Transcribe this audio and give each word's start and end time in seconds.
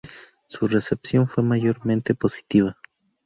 Su 0.47 0.67
recepción 0.67 1.27
fue 1.27 1.43
mayormente 1.43 2.15
positiva. 2.15 2.75